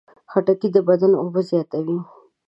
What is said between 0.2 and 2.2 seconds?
خټکی د بدن اوبه زیاتوي.